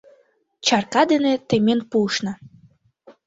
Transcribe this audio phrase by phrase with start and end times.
[0.65, 2.33] Чарка дене темен пуышна